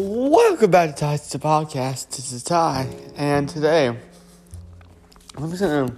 [0.00, 2.10] Welcome back to Ty's the Podcast.
[2.10, 2.86] This is Ty,
[3.16, 5.92] and today I'm just gonna.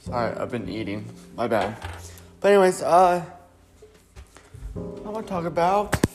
[0.00, 1.06] Sorry, I've been eating.
[1.36, 1.74] My bad.
[2.38, 3.24] But anyways, uh,
[4.76, 6.06] I want to talk about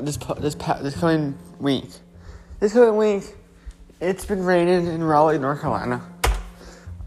[0.00, 1.88] this this this coming week.
[2.60, 3.34] This coming week,
[4.00, 6.00] it's been raining in Raleigh, North Carolina.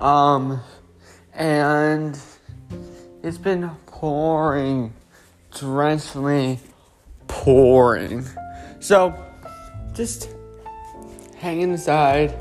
[0.02, 0.60] Um,
[1.34, 2.20] and
[3.24, 4.92] it's been pouring,
[5.54, 6.60] drenchlingly
[7.28, 8.26] pouring.
[8.80, 9.14] So,
[9.94, 10.30] just
[11.38, 12.34] hang inside,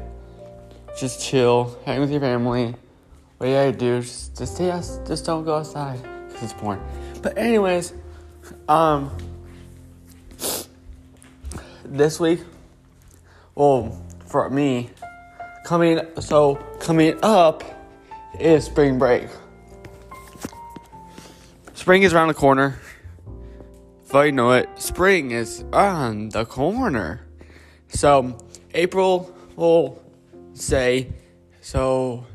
[0.99, 2.75] just chill, hang with your family.
[3.39, 6.81] What do you do, just, just stay us, just don't go outside because it's pouring.
[7.23, 7.93] But anyways,
[8.69, 9.17] um,
[11.85, 12.41] this week,
[13.55, 14.91] well, for me,
[15.65, 17.63] coming so coming up
[18.39, 19.29] is spring break.
[21.75, 22.79] Spring is around the corner.
[24.13, 27.23] If I know it, spring is on the corner.
[27.89, 28.37] So
[28.75, 30.03] April will
[30.53, 31.15] say
[31.63, 32.27] so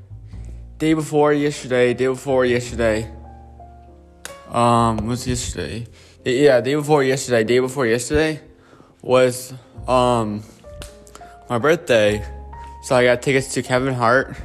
[0.79, 3.13] day before yesterday, day before yesterday.
[4.49, 5.85] Um, was yesterday?
[6.25, 8.41] Yeah, day before yesterday, day before yesterday
[9.03, 9.53] was
[9.87, 10.41] um
[11.47, 12.25] my birthday.
[12.81, 14.35] So I got tickets to Kevin Hart,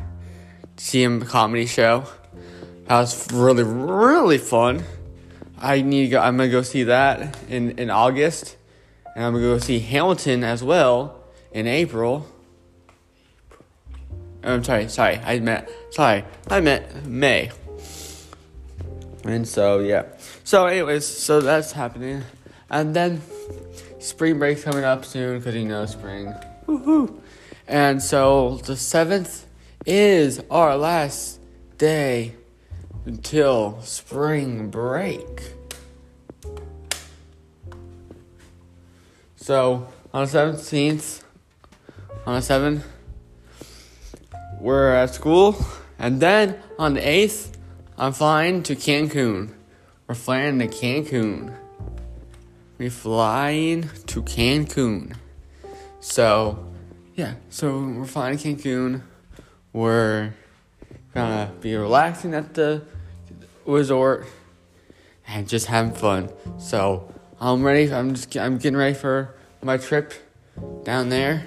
[0.76, 2.04] see him comedy show.
[2.88, 4.84] That was really, really fun.
[5.62, 8.56] I need to go, I'm gonna go see that in, in August.
[9.14, 12.26] And I'm gonna go see Hamilton as well in April.
[14.42, 17.52] I'm sorry, sorry, I meant, sorry, I meant May.
[19.24, 20.06] And so, yeah.
[20.42, 22.24] So, anyways, so that's happening.
[22.68, 23.22] And then
[24.00, 26.34] spring break's coming up soon because you know spring.
[26.66, 27.20] Woohoo!
[27.68, 29.44] And so the 7th
[29.86, 31.38] is our last
[31.78, 32.34] day
[33.04, 35.54] until spring break.
[39.36, 41.22] So on the 17th,
[42.26, 42.82] on the 7th,
[44.60, 45.56] we're at school.
[45.98, 47.56] And then on the 8th,
[47.98, 49.50] I'm flying to Cancun.
[50.06, 51.56] We're flying to Cancun.
[52.78, 55.16] We're flying to Cancun.
[56.00, 56.66] So,
[57.14, 59.02] yeah, so we're flying to Cancun.
[59.72, 60.34] We're
[61.14, 62.82] gonna be relaxing at the
[63.66, 64.26] resort
[65.26, 66.30] and just having fun.
[66.58, 67.92] So I'm ready.
[67.92, 70.12] I'm just I'm getting ready for my trip
[70.84, 71.44] down there.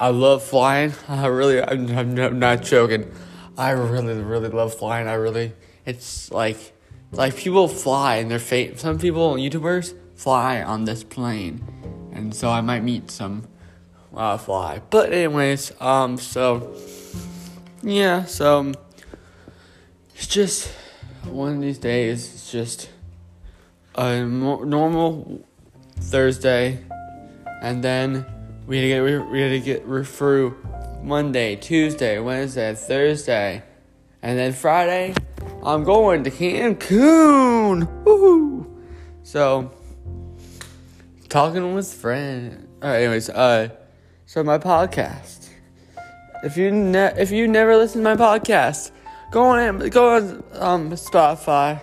[0.00, 0.92] I love flying.
[1.08, 3.10] I really I'm, I'm, I'm not joking.
[3.56, 5.08] I really really love flying.
[5.08, 5.52] I really
[5.84, 6.72] it's like
[7.12, 8.76] like people fly and they're.
[8.76, 11.64] Some people YouTubers fly on this plane,
[12.12, 13.48] and so I might meet some
[14.14, 14.82] uh, fly.
[14.90, 16.74] But anyways, um, so
[17.82, 18.72] yeah, so
[20.18, 20.66] it's just
[21.24, 22.34] one of these days.
[22.34, 22.90] It's just
[23.94, 25.44] a normal
[26.00, 26.82] Thursday,
[27.62, 28.26] and then
[28.66, 30.56] we had to get we, had to get through
[31.04, 33.62] Monday, Tuesday, Wednesday, Thursday,
[34.20, 35.14] and then Friday.
[35.62, 38.04] I'm going to Cancun.
[38.04, 38.66] Woohoo!
[39.22, 39.70] So
[41.28, 42.66] talking with friends.
[42.82, 43.68] All right, anyways, uh,
[44.26, 45.50] so my podcast.
[46.42, 48.90] If you ne- if you never listen to my podcast,
[49.30, 51.80] go on go on um Spotify,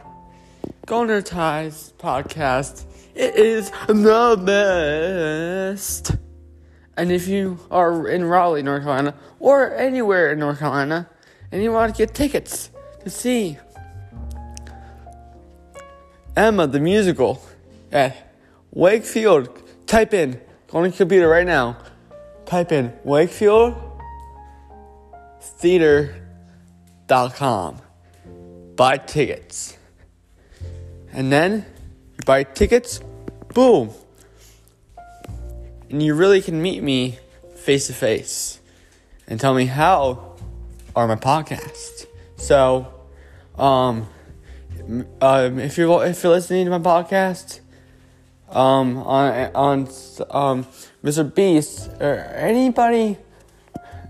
[0.85, 2.85] go on Ty's podcast.
[3.13, 6.15] It is the best.
[6.97, 11.09] And if you are in Raleigh, North Carolina, or anywhere in North Carolina,
[11.51, 12.69] and you want to get tickets
[13.03, 13.57] to see
[16.35, 17.41] Emma the musical
[17.91, 18.33] at
[18.71, 19.49] Wakefield,
[19.87, 21.77] type in, go on your computer right now,
[22.45, 23.75] type in Wakefield
[27.07, 27.81] theater.com.
[28.75, 29.77] Buy tickets.
[31.11, 31.65] And then
[32.17, 32.99] you buy tickets,
[33.53, 33.91] boom.
[35.89, 37.19] And you really can meet me
[37.55, 38.59] face to face
[39.27, 40.35] and tell me how
[40.95, 42.05] are my podcasts.
[42.35, 42.91] So,
[43.57, 44.07] um,
[45.21, 47.61] um, if you're if you're listening to my podcast,
[48.49, 49.79] um, on on
[50.29, 50.67] um,
[51.03, 51.33] Mr.
[51.33, 53.17] Beast or anybody,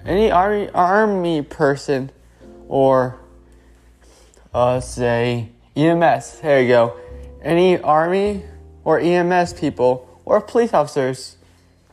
[0.06, 2.12] any army army person,
[2.67, 3.19] or
[4.53, 6.39] uh, say EMS.
[6.39, 6.97] There you go.
[7.41, 8.44] Any army
[8.83, 11.38] or EMS people or police officers.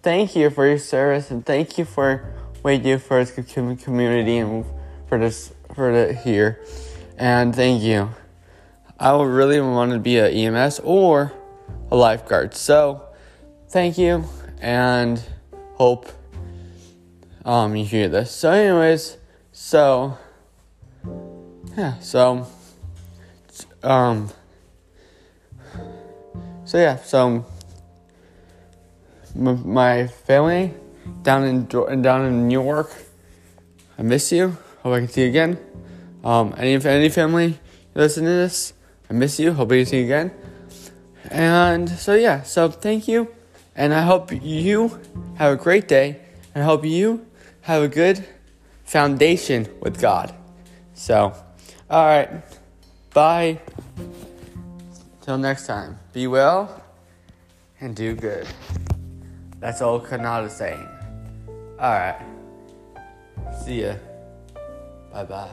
[0.03, 2.33] Thank you for your service and thank you for
[2.63, 4.65] what you do for the community and
[5.09, 6.61] for this for the here.
[7.19, 8.11] And thank you.
[8.99, 11.33] I would really want to be an EMS or
[11.91, 12.55] a lifeguard.
[12.55, 13.03] So,
[13.69, 14.25] thank you
[14.61, 15.21] and
[15.75, 16.09] hope
[17.45, 18.31] um you hear this.
[18.31, 19.17] So, anyways,
[19.51, 20.19] so
[21.77, 22.47] yeah, so
[23.83, 24.29] um
[26.65, 27.45] so yeah, so
[29.35, 30.75] m- my family
[31.23, 31.67] down in
[32.03, 32.91] down in New York,
[33.99, 34.57] I miss you.
[34.83, 35.59] Hope I can see you again.
[36.25, 37.59] Um, any any family
[37.95, 38.73] listening to this,
[39.11, 39.53] I miss you.
[39.53, 40.31] Hope I can see you again.
[41.31, 43.29] And so yeah, so thank you,
[43.75, 45.01] and I hope you
[45.37, 46.21] have a great day.
[46.55, 47.27] And I hope you
[47.63, 48.25] have a good
[48.85, 50.35] foundation with God.
[50.95, 51.35] So,
[51.93, 52.31] all right,
[53.13, 53.61] bye.
[55.21, 56.83] Till next time, be well
[57.81, 58.47] and do good.
[59.61, 60.89] That's all Kanata is saying.
[61.79, 62.19] All right,
[63.63, 63.97] see ya.
[65.13, 65.51] Bye bye.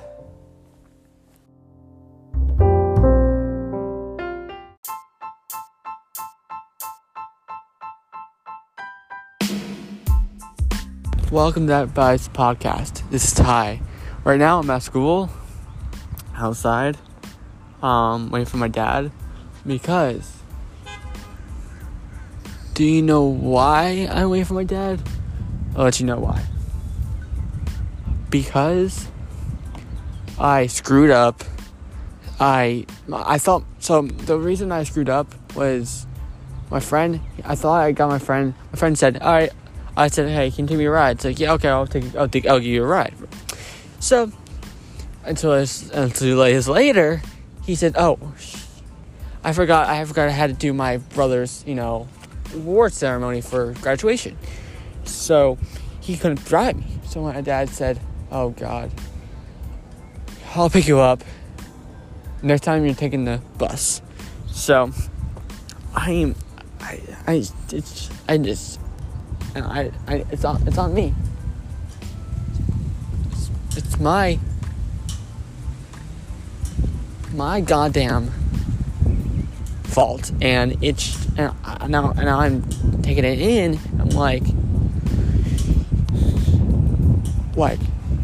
[11.30, 13.08] Welcome to that Advice Podcast.
[13.10, 13.82] This is Ty.
[14.24, 15.30] Right now I'm at school,
[16.40, 16.98] outside,
[17.84, 19.12] um, waiting for my dad,
[19.66, 20.36] because.
[22.74, 25.02] Do you know why I'm waiting for my dad?
[25.76, 26.42] I'll let you know why.
[28.30, 29.10] Because
[30.40, 31.44] I screwed up.
[32.40, 34.04] I I thought so.
[34.04, 36.08] The reason I screwed up was
[36.72, 37.20] my friend.
[37.44, 38.54] I thought I got my friend.
[38.72, 39.52] My friend said, "All right,
[39.98, 42.16] I said, "Hey, can you take me a ride?" It's like, "Yeah, okay, I'll take,
[42.16, 43.14] I'll take, I'll give you a ride."
[44.00, 44.32] So
[45.24, 47.22] until until days later,
[47.66, 48.20] he said, "Oh,
[49.44, 52.08] I forgot, I forgot I had to do my brother's, you know,
[52.54, 54.38] award ceremony for graduation."
[55.04, 55.58] So
[56.02, 56.86] he couldn't drive me.
[57.06, 58.00] So my dad said,
[58.32, 58.92] "Oh God,
[60.56, 61.24] I'll pick you up
[62.42, 64.02] next time you're taking the bus."
[64.48, 64.92] So
[65.96, 66.36] I'm,
[66.80, 68.80] I, I, it's, I just
[69.56, 71.14] and I, I it's on it's on me.
[73.32, 74.40] It's, it's my
[77.34, 78.32] my goddamn
[79.84, 82.64] fault, and it's and I, now and I'm
[83.02, 83.80] taking it in.
[84.00, 84.44] I'm like,
[87.56, 87.80] like,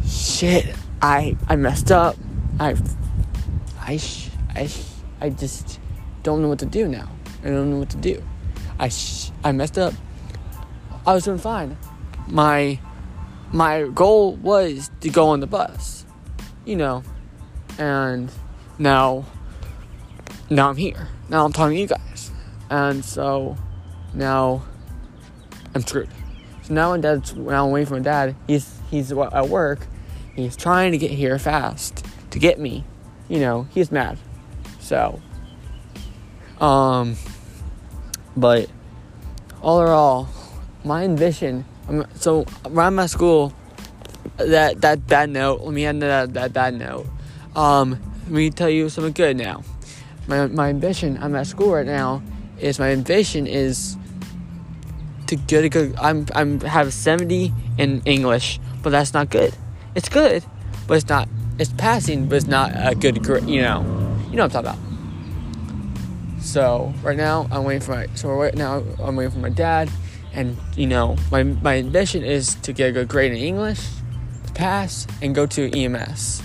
[0.07, 0.75] shit.
[1.02, 2.16] I I messed up.
[2.60, 2.75] I
[3.80, 4.00] I
[4.56, 4.69] I
[5.22, 5.80] I just
[6.24, 7.10] don't know what to do now.
[7.44, 8.24] I don't know what to do.
[8.80, 9.94] I sh- I messed up.
[11.06, 11.78] I was doing fine.
[12.28, 12.80] My
[13.52, 16.06] my goal was to go on the bus,
[16.66, 17.04] you know,
[17.78, 18.31] and
[18.77, 19.25] now
[20.50, 21.07] now I'm here.
[21.30, 22.31] Now I'm talking to you guys,
[22.69, 23.57] and so
[24.13, 24.63] now
[25.74, 26.10] I'm screwed.
[26.63, 28.36] So now when dad's now I'm for my dad.
[28.48, 29.88] He's he's at work.
[30.36, 32.83] He's trying to get here fast to get me.
[33.27, 34.18] You know, he's mad.
[34.80, 35.19] So,
[36.60, 37.16] um,
[38.38, 38.69] but
[39.62, 40.30] all in all,
[40.83, 41.66] my ambition.
[42.16, 43.54] So around my school,
[44.38, 45.62] that that bad note.
[45.62, 47.07] Let me end that that bad note.
[47.56, 49.63] Um, let me tell you something good now.
[50.27, 51.18] My my ambition.
[51.22, 52.22] I'm at school right now.
[52.57, 53.98] Is my ambition is
[55.27, 55.95] to get a good.
[55.98, 59.54] I'm I'm have seventy in English, but that's not good.
[59.94, 60.44] It's good,
[60.88, 61.30] but it's not.
[61.60, 63.48] It's passing, but it's not a good grade.
[63.48, 63.81] You know,
[64.30, 66.44] you know what I'm talking about.
[66.44, 68.07] So right now I'm waiting for my.
[68.16, 69.89] So right now I'm waiting for my dad
[70.36, 73.80] and you know my my ambition is to get a good grade in English,
[74.45, 76.42] to pass, and go to EMS.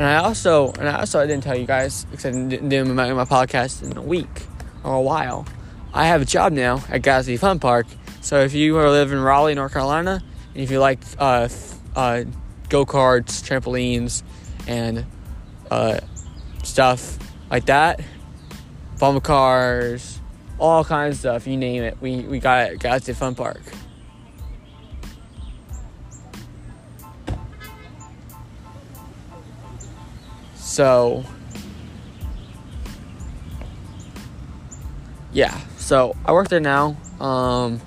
[0.00, 2.86] And I also and I also I didn't tell you guys because I didn't do
[2.86, 4.46] my, my podcast in a week
[4.82, 5.46] or a while.
[5.92, 7.86] I have a job now at Galaxy Fun Park.
[8.22, 10.22] So if you live in Raleigh, North Carolina,
[10.54, 11.50] and if you like uh,
[11.94, 12.24] uh,
[12.70, 14.22] go karts, trampolines,
[14.66, 15.04] and
[15.70, 16.00] uh,
[16.62, 17.18] stuff
[17.50, 18.00] like that,
[18.98, 20.18] bumper cars,
[20.58, 21.46] all kinds of stuff.
[21.46, 22.78] You name it, we we got it.
[22.78, 23.60] Galaxy Fun Park.
[30.70, 31.24] So
[35.32, 36.96] yeah, so I work there now.
[37.18, 37.80] Um,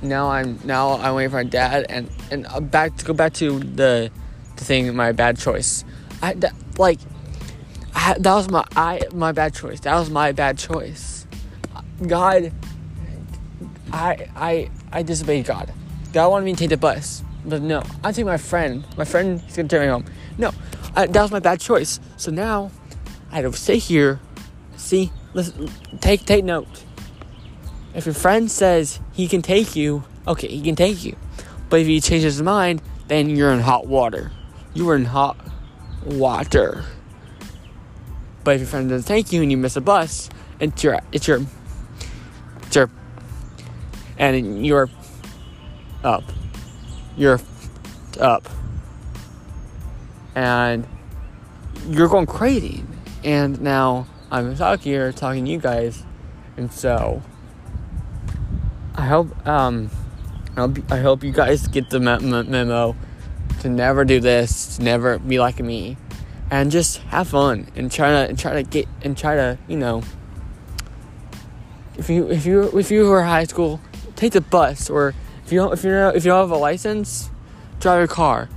[0.00, 3.34] now I'm now I'm waiting for my dad and and uh, back to go back
[3.34, 4.10] to the
[4.56, 5.84] the thing my bad choice.
[6.22, 6.98] I that, like
[7.94, 9.80] I, that was my I my bad choice.
[9.80, 11.26] That was my bad choice.
[12.06, 12.50] God,
[13.92, 15.70] I I I disobeyed God.
[16.14, 18.84] God wanted me to take the bus, but no, I take my friend.
[18.96, 20.04] My friend is gonna take me home.
[20.38, 20.52] No,
[20.94, 22.00] I, that was my bad choice.
[22.16, 22.70] So now
[23.30, 24.20] I had to stay here.
[24.76, 25.70] See, listen,
[26.00, 26.84] take take note.
[27.94, 31.16] If your friend says he can take you, okay, he can take you.
[31.68, 34.30] But if he changes his mind, then you're in hot water.
[34.74, 35.36] You are in hot
[36.04, 36.84] water.
[38.44, 40.30] But if your friend doesn't take you and you miss a bus,
[40.60, 41.40] it's your it's your
[42.62, 42.90] it's your
[44.18, 44.88] and you're
[46.04, 46.24] up.
[47.16, 47.40] You're
[48.20, 48.48] up.
[50.34, 50.86] And
[51.88, 52.84] you're going crazy.
[53.24, 56.04] And now I'm stuck here talking to you guys,
[56.56, 57.20] and so
[58.94, 59.90] I hope um
[60.56, 62.96] I hope, I hope you guys get the memo
[63.60, 65.96] to never do this, to never be like me,
[66.50, 69.76] and just have fun and try to and try to get and try to you
[69.76, 70.02] know.
[71.98, 73.80] If you if you if you were high school,
[74.14, 75.12] take the bus, or
[75.50, 77.28] if you don't if you if you don't have a license,
[77.80, 78.48] drive a car.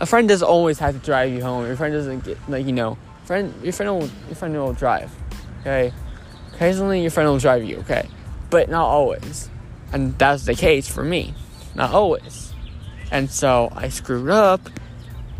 [0.00, 1.64] A friend doesn't always have to drive you home.
[1.66, 5.12] Your friend doesn't get like you know, friend your friend will your friend will drive.
[5.60, 5.92] Okay,
[6.52, 7.76] occasionally your friend will drive you.
[7.78, 8.08] Okay,
[8.50, 9.48] but not always,
[9.92, 11.32] and that's the case for me,
[11.76, 12.52] not always.
[13.12, 14.68] And so I screwed up,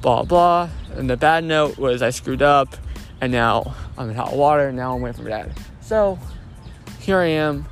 [0.03, 0.69] blah blah.
[0.95, 2.77] And the bad note was I screwed up,
[3.21, 4.69] and now I'm in hot water.
[4.69, 5.53] And now I'm waiting for dad.
[5.81, 6.17] So
[7.01, 7.67] here I am.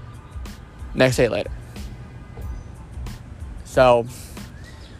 [0.96, 1.61] Next day later.
[3.72, 4.04] So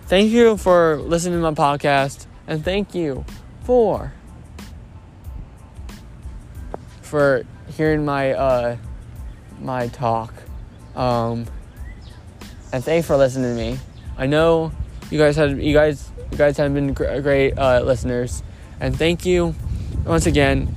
[0.06, 3.26] thank you for listening to my podcast, and thank you
[3.64, 4.14] for
[7.02, 7.44] for
[7.76, 8.76] hearing my uh
[9.60, 10.32] my talk.
[10.96, 11.44] Um,
[12.72, 13.78] and thanks for listening to me.
[14.16, 14.72] I know
[15.10, 18.42] you guys had you guys you guys have been great uh, listeners,
[18.80, 19.54] and thank you
[20.06, 20.74] once again.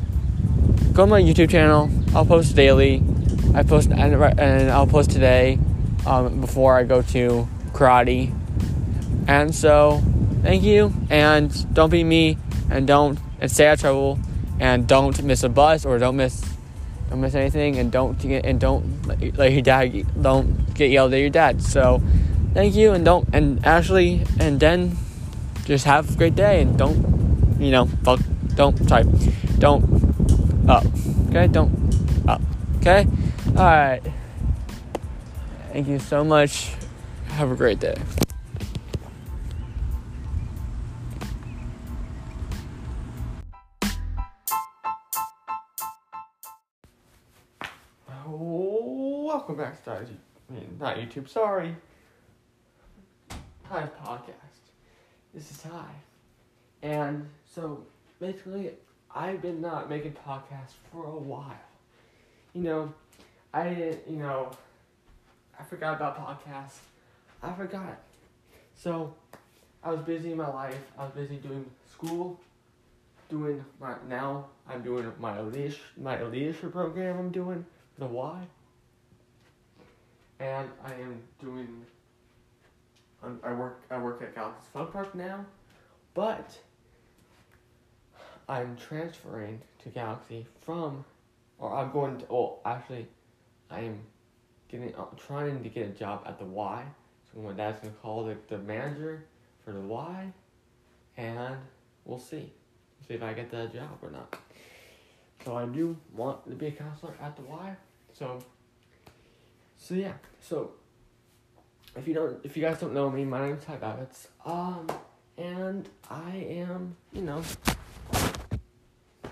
[0.91, 1.89] Go to my YouTube channel.
[2.13, 3.01] I'll post daily.
[3.53, 5.59] I post and, and I'll post today
[6.05, 8.33] um, before I go to karate.
[9.27, 10.01] And so,
[10.41, 12.37] thank you, and don't be me,
[12.71, 14.19] and don't and stay out of trouble,
[14.59, 16.41] and don't miss a bus or don't miss
[17.09, 19.91] don't miss anything, and don't get and don't let your dad
[20.21, 21.61] don't get yelled at your dad.
[21.61, 22.01] So
[22.53, 24.97] thank you and don't and Ashley, and then
[25.65, 28.19] just have a great day and don't you know fuck
[28.53, 29.03] don't sorry
[29.57, 29.83] don't
[30.69, 30.85] up
[31.29, 31.73] okay don't
[32.27, 32.41] up
[32.77, 33.07] okay
[33.57, 34.01] all right
[35.73, 36.71] thank you so much
[37.29, 37.95] have a great day
[48.27, 51.75] oh, welcome back to I mean, not YouTube, sorry.
[53.67, 54.71] Ty podcast.
[55.33, 55.85] This is Ty.
[56.83, 57.83] And so
[58.19, 58.71] basically
[59.13, 61.55] I've been not making podcasts for a while.
[62.53, 62.93] You know,
[63.53, 64.51] I didn't you know
[65.59, 66.77] I forgot about podcasts.
[67.45, 67.99] I forgot.
[68.73, 69.13] So
[69.83, 70.81] I was busy in my life.
[70.97, 72.39] I was busy doing school,
[73.29, 77.63] doing my now I'm doing my leash my leadership program I'm doing
[77.99, 78.41] the Y.
[80.39, 81.85] And I am doing
[83.43, 85.45] I work I work at Galaxy Fun Park now,
[86.15, 86.57] but
[88.49, 91.05] I'm transferring to Galaxy from,
[91.59, 92.25] or I'm going to.
[92.29, 93.07] Well, actually,
[93.71, 93.99] I'm
[94.67, 96.83] getting I'm trying to get a job at the Y.
[97.35, 99.25] My dad's gonna call the, the manager
[99.63, 100.31] for the Y,
[101.17, 101.57] and
[102.05, 102.53] we'll see,
[103.07, 104.37] see if I get that job or not.
[105.43, 107.75] So I do want to be a counselor at the Y.
[108.13, 108.39] So.
[109.77, 110.13] So yeah.
[110.41, 110.71] So
[111.95, 114.27] if you don't, if you guys don't know me, my name's Ty Babbitts.
[114.45, 114.87] Um,
[115.37, 117.43] and I am, you know,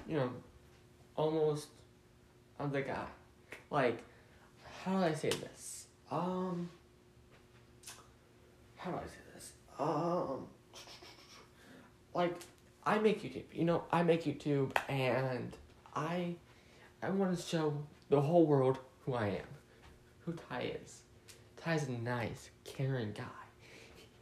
[0.08, 0.30] you know,
[1.16, 1.68] almost,
[2.60, 3.06] I'm the guy.
[3.72, 4.04] Like,
[4.84, 5.88] how do I say this?
[6.12, 6.70] Um,
[8.84, 9.52] how do I say this?
[9.80, 10.48] Um,
[12.14, 12.36] like,
[12.86, 13.46] I make YouTube.
[13.54, 15.56] You know, I make YouTube, and
[15.96, 16.36] I,
[17.02, 17.74] I want to show
[18.10, 19.48] the whole world who I am,
[20.26, 21.02] who Ty is.
[21.58, 23.24] Ty's a nice, caring guy.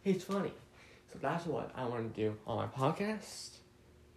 [0.03, 0.53] He's funny.
[1.11, 3.57] So that's what I want to do on my podcast.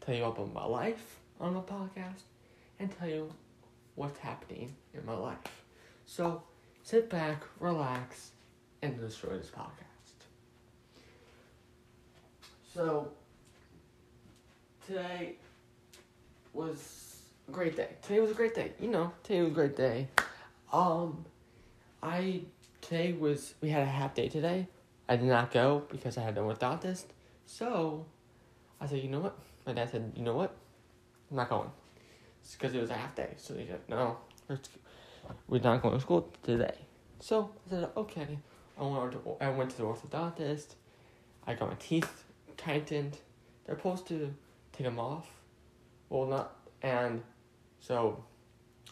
[0.00, 2.22] Tell you about my life on my podcast
[2.78, 3.30] and tell you
[3.94, 5.38] what's happening in my life.
[6.04, 6.42] So
[6.82, 8.32] sit back, relax,
[8.82, 9.93] and enjoy this podcast.
[12.74, 13.12] So
[14.84, 15.36] today
[16.52, 17.90] was a great day.
[18.02, 18.72] Today was a great day.
[18.80, 20.08] You know, today was a great day.
[20.72, 21.24] Um,
[22.02, 22.40] I
[22.80, 24.66] today was we had a half day today.
[25.08, 27.04] I did not go because I had no orthodontist.
[27.46, 28.06] So
[28.80, 29.38] I said, you know what?
[29.64, 30.52] My dad said, you know what?
[31.30, 31.70] I'm not going.
[32.42, 33.34] It's because it was a half day.
[33.36, 34.16] So he said, no,
[35.46, 36.74] we're not going to school today.
[37.20, 38.38] So I said, okay.
[38.76, 40.74] I went to, I went to the orthodontist.
[41.46, 42.23] I got my teeth
[42.56, 43.18] tightened.
[43.66, 44.34] They're supposed to
[44.72, 45.26] take them off.
[46.08, 47.22] Well, not and
[47.80, 48.22] so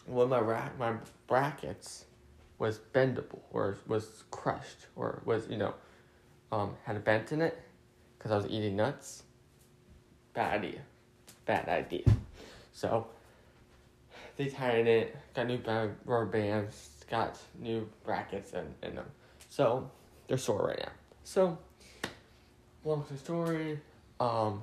[0.05, 0.95] one of my ra- my
[1.27, 2.05] brackets
[2.57, 5.73] was bendable or was crushed or was you know
[6.51, 7.61] um, had a bent in it
[8.17, 9.23] because I was eating nuts.
[10.33, 10.81] Bad idea,
[11.45, 12.05] bad idea.
[12.71, 13.07] So
[14.37, 15.59] they tightened it, got new
[16.05, 19.05] rubber bands, got new brackets in, in them.
[19.49, 19.89] So
[20.27, 20.91] they're sore right now.
[21.23, 21.57] So
[22.83, 23.79] long story,
[24.19, 24.61] um,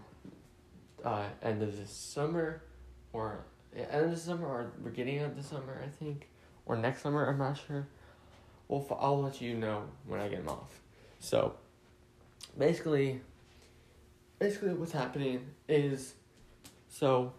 [1.04, 2.62] uh, end of this summer
[3.12, 6.28] or the end of summer or beginning of the summer, I think,
[6.66, 7.26] or next summer.
[7.26, 7.86] I'm not sure.
[8.68, 10.80] Well, I'll let you know when I get them off.
[11.18, 11.54] So,
[12.56, 13.20] basically,
[14.38, 16.14] basically what's happening is,
[16.88, 17.32] so,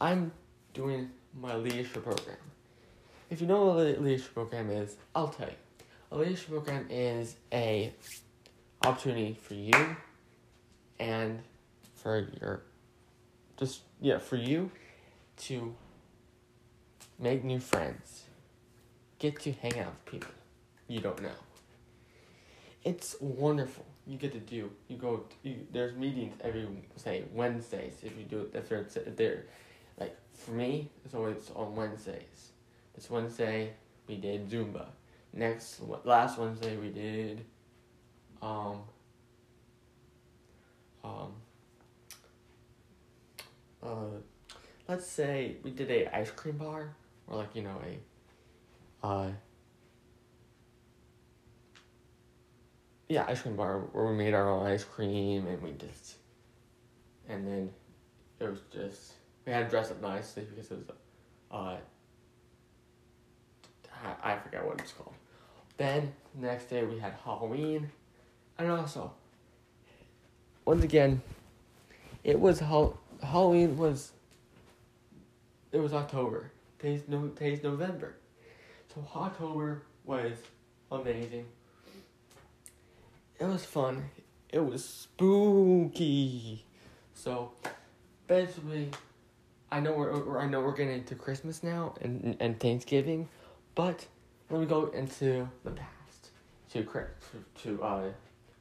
[0.00, 0.32] I'm
[0.72, 2.36] doing my leadership program.
[3.30, 5.54] If you know what a leadership program is, I'll tell you.
[6.12, 7.92] A leadership program is a
[8.84, 9.96] opportunity for you
[10.98, 11.40] and
[11.94, 12.62] for your
[13.56, 14.70] just yeah for you
[15.36, 15.74] to
[17.18, 18.24] make new friends.
[19.18, 20.34] Get to hang out with people
[20.88, 21.30] you don't know.
[22.82, 23.86] It's wonderful.
[24.06, 28.40] You get to do you go you, there's meetings every say wednesdays if you do
[28.40, 29.44] it if they're, if they're
[29.98, 32.50] like for me it's always on wednesdays.
[32.94, 33.72] This wednesday
[34.06, 34.86] we did zumba.
[35.32, 37.46] Next last wednesday we did
[38.44, 38.82] um
[41.02, 41.32] um
[43.82, 44.18] uh,
[44.88, 46.94] let's say we did a ice cream bar
[47.26, 47.80] or like you know
[49.02, 49.30] a uh
[53.08, 56.16] yeah ice cream bar where we made our own ice cream and we just
[57.28, 57.70] and then
[58.40, 59.12] it was just
[59.46, 60.96] we had to dress up nicely because it was
[61.50, 61.76] uh
[64.22, 65.14] I forget what it's called.
[65.76, 67.90] Then next day we had Halloween,
[68.58, 69.12] and also
[70.64, 71.20] once again,
[72.22, 74.12] it was Hall- Halloween was
[75.72, 76.50] it was October.
[76.78, 78.16] Today's no today's November.
[78.94, 80.32] So October was
[80.90, 81.46] amazing.
[83.40, 84.10] It was fun.
[84.50, 86.64] It was spooky.
[87.12, 87.52] So
[88.26, 88.90] basically
[89.70, 93.28] I know we're I know we're getting into Christmas now and and Thanksgiving,
[93.74, 94.06] but
[94.48, 96.30] let me go into the past
[96.70, 97.04] to to,
[97.62, 98.02] to uh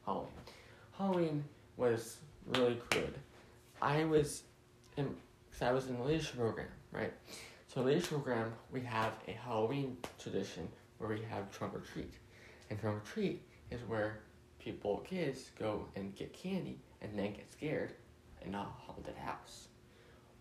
[0.05, 0.29] Halloween.
[0.97, 1.43] Halloween
[1.77, 2.17] was
[2.47, 3.13] really good.
[3.81, 4.43] I was
[4.97, 5.15] in,
[5.51, 7.13] cause I was in the leadership program, right?
[7.67, 12.13] So the leadership program, we have a Halloween tradition where we have trunk or treat,
[12.69, 14.19] and trunk or treat is where
[14.59, 17.93] people, kids, go and get candy and then get scared
[18.45, 19.67] in a haunted house.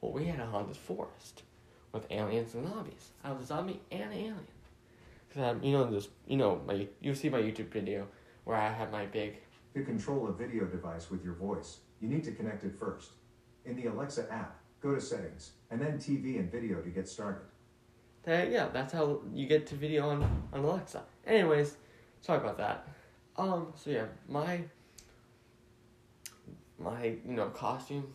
[0.00, 1.42] Well, we had a haunted forest
[1.92, 3.10] with aliens and zombies.
[3.24, 4.46] I was a zombie and an alien.
[5.32, 8.06] Cause I'm, you know this, you know my, you see my YouTube video
[8.44, 9.38] where I have my big
[9.74, 13.12] to control a video device with your voice, you need to connect it first.
[13.64, 17.42] In the Alexa app, go to Settings, and then TV and Video to get started.
[18.26, 21.02] Uh, yeah, that's how you get to video on, on Alexa.
[21.26, 21.76] Anyways,
[22.22, 22.86] talk about that.
[23.36, 24.60] Um, so yeah, my
[26.78, 28.14] my you know costume,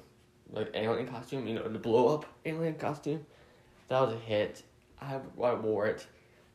[0.51, 3.25] like alien costume, you know the blow up alien costume,
[3.89, 4.63] that was a hit.
[5.01, 6.07] I I wore it.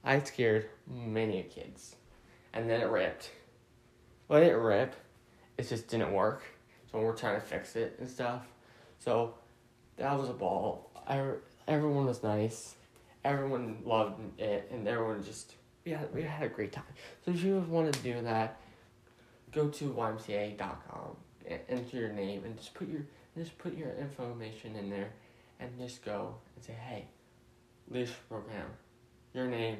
[0.02, 1.96] I scared many kids,
[2.54, 3.30] and then it ripped
[4.32, 4.96] let it rip.
[5.58, 6.42] It just didn't work.
[6.90, 8.46] So we're trying to fix it and stuff.
[8.98, 9.34] So
[9.96, 10.90] that was a ball.
[11.06, 11.22] I,
[11.68, 12.74] everyone was nice.
[13.24, 16.84] Everyone loved it, and everyone just we had we had a great time.
[17.24, 18.58] So if you want to do that,
[19.52, 21.16] go to ymca.com,
[21.68, 23.02] enter your name, and just put your
[23.36, 25.10] just put your information in there,
[25.60, 27.06] and just go and say, hey,
[27.88, 28.66] leadership program,
[29.34, 29.78] your name,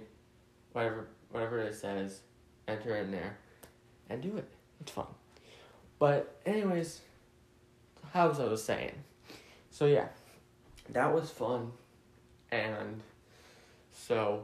[0.72, 2.20] whatever whatever it says,
[2.68, 3.38] enter in there
[4.12, 4.48] and do it.
[4.81, 5.07] It's fun.
[5.98, 7.01] But anyways,
[8.12, 8.92] how was I was saying,
[9.70, 10.09] so yeah,
[10.90, 11.72] that was fun,
[12.51, 13.01] and
[13.92, 14.42] so,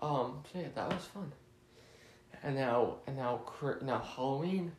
[0.00, 1.32] um, so yeah, that was fun.
[2.42, 3.40] And now, and now,
[3.82, 4.72] now Halloween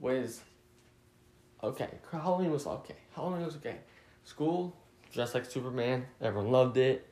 [0.00, 0.40] was
[1.62, 1.88] okay.
[2.10, 2.96] Halloween was okay.
[3.14, 3.76] Halloween was okay.
[4.24, 4.76] School,
[5.12, 6.06] dressed like Superman.
[6.20, 7.06] Everyone loved it.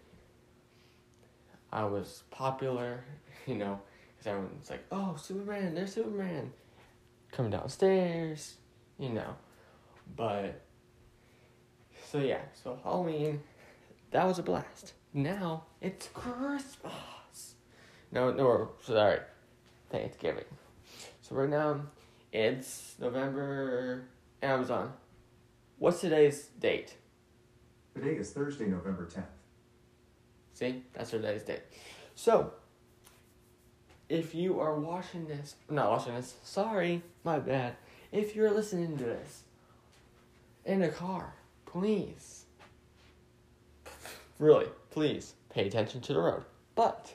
[1.73, 3.05] I was popular,
[3.47, 3.81] you know.
[4.25, 6.51] Because everyone's like, oh, Superman, there's Superman.
[7.31, 8.55] Coming downstairs,
[8.99, 9.37] you know.
[10.17, 10.63] But,
[12.11, 13.43] so yeah, so Halloween,
[14.13, 14.95] that was a blast.
[15.13, 17.55] Now, it's Christmas.
[18.13, 19.19] No, no, sorry,
[19.91, 20.45] Thanksgiving.
[21.21, 21.83] So right now,
[22.33, 24.05] it's November,
[24.43, 24.95] Amazon.
[25.79, 26.95] What's today's date?
[27.95, 29.25] Today is Thursday, November 10th.
[30.55, 31.63] See, that's today's date.
[32.15, 32.53] So,
[34.15, 37.75] if you are watching this, not watching this, sorry, my bad.
[38.13, 39.43] If you're listening to this
[40.65, 41.35] in a car,
[41.67, 42.45] please,
[44.39, 46.45] really, please pay attention to the road.
[46.77, 47.15] But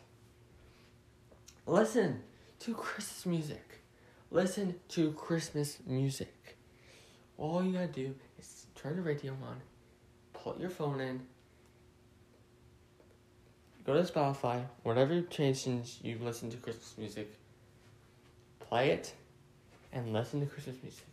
[1.65, 2.21] listen
[2.59, 3.81] to Christmas music.
[4.29, 6.57] Listen to Christmas music.
[7.37, 9.61] All you gotta do is turn the radio on,
[10.33, 11.21] put your phone in,
[13.89, 17.33] go to Spotify, whatever stations you listen to Christmas music,
[18.59, 19.15] play it,
[19.91, 21.07] and listen to Christmas music.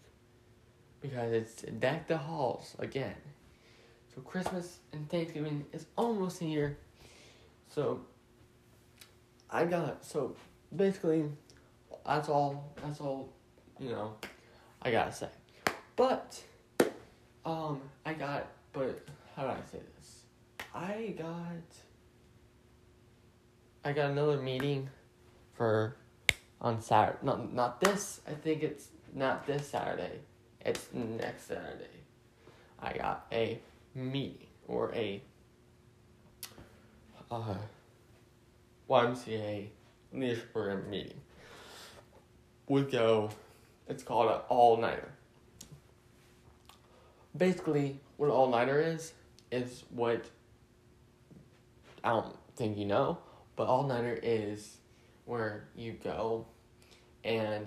[1.01, 3.15] Because it's Deck the Halls again.
[4.15, 6.77] So Christmas and Thanksgiving is almost here.
[7.71, 8.03] So
[9.49, 10.37] I got so
[10.75, 11.25] basically
[12.05, 13.31] that's all that's all
[13.81, 14.17] you know
[14.83, 15.29] I gotta say.
[15.97, 16.43] But
[17.47, 19.03] um I got but
[19.35, 20.25] how do I say this?
[20.75, 21.86] I got
[23.87, 24.91] I got another meeting
[25.55, 25.95] for
[26.61, 27.19] on Saturday.
[27.23, 28.21] Not not this.
[28.27, 30.19] I think it's not this Saturday.
[30.61, 32.03] It's next Saturday.
[32.81, 33.61] I got a
[33.95, 35.23] meeting or a
[37.31, 37.55] uh,
[38.91, 39.69] YMCA
[40.13, 41.21] leadership program meeting.
[42.69, 43.31] We go.
[43.89, 45.13] It's called an all nighter.
[47.37, 49.13] Basically, what an all nighter is
[49.53, 50.29] is what
[52.03, 53.19] I don't think you know,
[53.57, 54.77] but all nighter is
[55.25, 56.47] where you go
[57.25, 57.67] and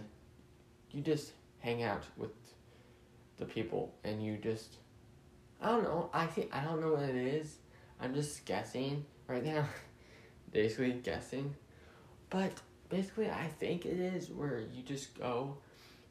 [0.92, 2.32] you just hang out with
[3.38, 4.78] the people and you just
[5.62, 6.10] I don't know.
[6.14, 7.58] I think I don't know what it is.
[8.00, 9.66] I'm just guessing right now.
[10.52, 11.54] basically guessing.
[12.30, 12.54] But
[12.90, 15.58] basically I think it is where you just go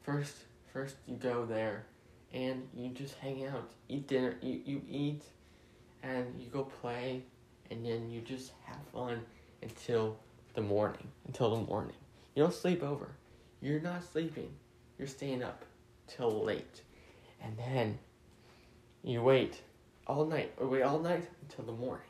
[0.01, 0.35] first
[0.71, 1.85] first you go there
[2.31, 5.23] and you just hang out, eat dinner, you, you eat
[6.03, 7.23] and you go play
[7.71, 9.21] and then you just have fun
[9.61, 10.17] until
[10.53, 11.07] the morning.
[11.27, 11.95] Until the morning.
[12.35, 13.09] You don't sleep over.
[13.61, 14.49] You're not sleeping.
[14.97, 15.63] You're staying up
[16.07, 16.81] till late.
[17.41, 17.99] And then
[19.03, 19.61] you wait
[20.07, 22.05] all night, or wait all night until the morning.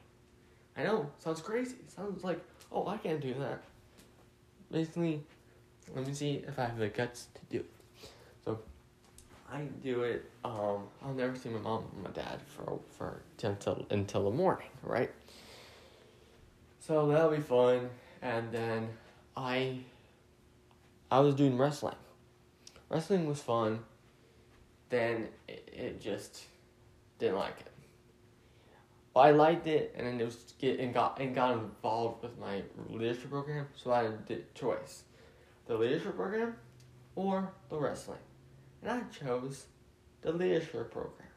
[0.78, 1.76] I know, sounds crazy.
[1.88, 2.40] Sounds like,
[2.72, 3.62] oh, I can't do that.
[4.72, 5.24] Basically,
[5.96, 8.10] let me see if I have the guts to do it.
[8.46, 8.60] So,
[9.52, 10.30] I do it.
[10.46, 14.70] Um, I'll never see my mom and my dad for for until until the morning,
[14.84, 15.12] right?
[16.90, 17.88] So that'll be fun.
[18.24, 18.90] And then
[19.38, 19.78] I,
[21.12, 21.94] I was doing wrestling.
[22.90, 23.82] Wrestling was fun.
[24.90, 26.46] Then it, it just
[27.20, 27.72] didn't like it.
[29.14, 32.40] Well, I liked it, and then it was get and got and got involved with
[32.40, 33.68] my leadership program.
[33.76, 35.04] So I did choice,
[35.68, 36.56] the leadership program,
[37.16, 38.26] or the wrestling,
[38.82, 39.66] and I chose
[40.22, 41.30] the leadership program.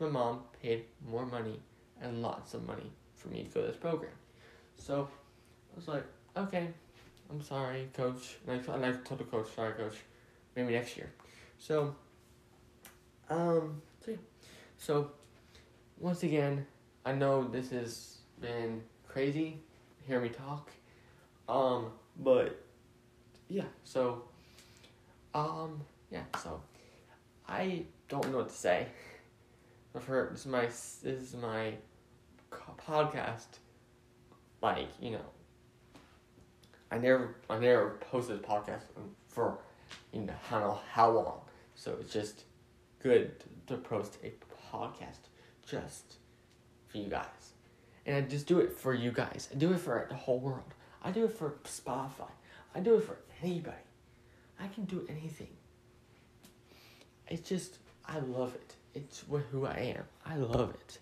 [0.00, 1.60] My mom paid more money
[2.00, 4.10] and lots of money for me to go this program.
[4.78, 5.08] So
[5.72, 6.04] I was like,
[6.36, 6.68] okay,
[7.30, 8.36] I'm sorry, coach.
[8.46, 9.96] And I, and I told the coach, sorry, coach,
[10.54, 11.10] maybe next year.
[11.58, 11.94] So,
[13.28, 14.16] um, so yeah.
[14.78, 15.10] So,
[15.98, 16.66] once again,
[17.04, 19.58] I know this has been crazy.
[20.06, 20.70] Hear me talk.
[21.48, 21.86] Um,
[22.18, 22.62] but
[23.48, 23.64] yeah.
[23.84, 24.24] So,
[25.34, 26.24] um, yeah.
[26.42, 26.60] So,
[27.48, 28.86] I don't know what to say.
[29.94, 31.74] I've heard this is my this is my
[32.86, 33.46] podcast.
[34.62, 35.26] Like you know,
[36.90, 38.82] I never I never posted a podcast
[39.28, 39.58] for
[40.12, 41.40] you know I don't know how long.
[41.74, 42.44] So it's just
[43.02, 44.32] good to post a
[44.72, 45.28] podcast
[45.66, 46.16] just
[46.88, 47.52] for you guys.
[48.06, 49.48] And I just do it for you guys.
[49.52, 50.74] I do it for the whole world.
[51.02, 52.30] I do it for Spotify.
[52.74, 53.76] I do it for anybody.
[54.60, 55.50] I can do anything.
[57.28, 58.74] It's just I love it.
[58.94, 60.04] It's who I am.
[60.24, 60.98] I love it.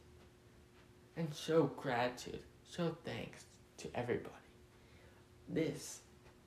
[1.16, 2.40] And show gratitude.
[2.74, 3.44] Show thanks
[3.78, 4.34] to everybody.
[5.48, 6.00] This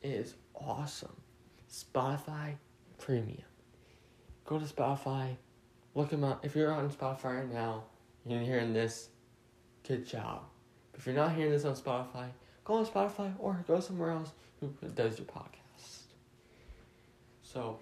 [0.04, 1.16] is awesome.
[1.72, 2.56] Spotify
[2.98, 3.44] Premium.
[4.46, 5.38] Go to Spotify.
[5.96, 6.46] Look them up.
[6.46, 7.84] If you're on Spotify right now,
[8.26, 9.08] you're hearing this,
[9.88, 10.42] good job.
[10.96, 12.28] If you're not hearing this on Spotify,
[12.66, 16.02] go on Spotify or go somewhere else who does your podcast.
[17.42, 17.80] So,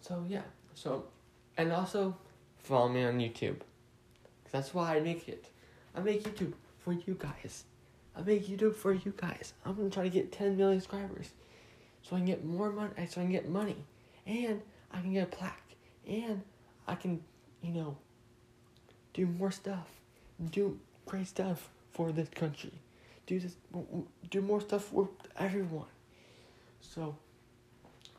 [0.00, 0.42] so yeah.
[0.74, 1.04] So,
[1.56, 2.16] and also
[2.58, 3.60] follow me on YouTube.
[4.50, 5.46] That's why I make it.
[5.94, 7.64] I make YouTube for you guys.
[8.16, 9.54] I make YouTube for you guys.
[9.64, 11.30] I'm gonna try to get 10 million subscribers,
[12.02, 12.92] so I can get more money.
[13.08, 13.84] So I can get money,
[14.26, 15.76] and I can get a plaque,
[16.06, 16.42] and
[16.86, 17.22] I can,
[17.62, 17.96] you know,
[19.14, 19.88] do more stuff,
[20.50, 22.72] do great stuff for this country,
[23.26, 23.56] do this,
[24.30, 25.86] do more stuff for everyone.
[26.80, 27.16] So,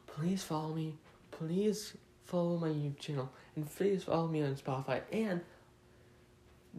[0.08, 0.96] please follow me.
[1.32, 5.42] Please follow my YouTube channel, and please follow me on Spotify, and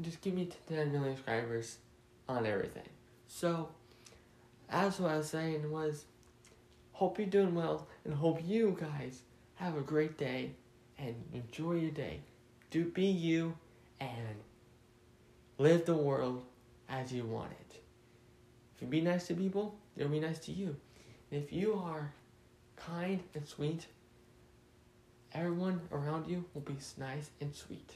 [0.00, 1.78] just give me 10 million subscribers
[2.28, 2.88] on everything.
[3.26, 3.68] So,
[4.68, 6.04] as what I was saying was,
[6.92, 9.20] hope you're doing well, and hope you guys
[9.56, 10.52] have a great day,
[10.98, 12.20] and enjoy your day.
[12.70, 13.54] Do be you,
[14.00, 14.36] and
[15.58, 16.42] live the world
[16.88, 17.80] as you want it.
[18.74, 20.76] If you be nice to people, they'll be nice to you.
[21.30, 22.12] And if you are
[22.76, 23.86] kind and sweet,
[25.32, 27.92] everyone around you will be nice and sweet.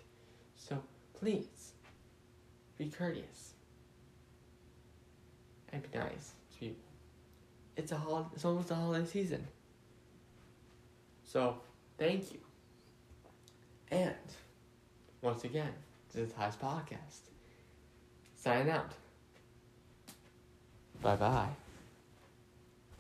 [0.55, 0.83] So
[1.19, 1.73] please
[2.79, 3.53] be courteous
[5.73, 6.83] and be nice to people.
[7.77, 9.47] It's a hol- It's almost a holiday season.
[11.25, 11.59] So
[11.99, 12.39] thank you.
[13.91, 14.15] And
[15.23, 15.73] once again,
[16.13, 17.31] this is Ty's podcast.
[18.37, 18.93] Signing out.
[21.03, 21.66] Bye bye.